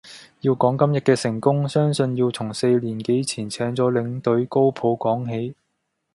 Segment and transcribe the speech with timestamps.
[0.39, 5.53] 要講今日嘅成功，相信要從四年幾前請咗領隊高普講起。